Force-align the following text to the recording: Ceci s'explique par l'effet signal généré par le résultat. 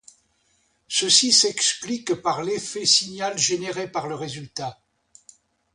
Ceci 0.87 1.31
s'explique 1.31 2.15
par 2.15 2.41
l'effet 2.41 2.87
signal 2.87 3.37
généré 3.37 3.87
par 3.91 4.07
le 4.07 4.15
résultat. 4.15 4.81